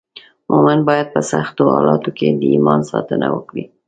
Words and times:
مومن 0.49 0.79
باید 0.89 1.07
په 1.15 1.21
سختو 1.31 1.63
حالاتو 1.75 2.09
کې 2.17 2.27
د 2.41 2.43
ایمان 2.53 2.81
ساتنه 2.91 3.27
وکړي. 3.35 3.63